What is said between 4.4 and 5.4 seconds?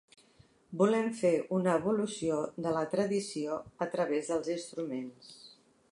instruments.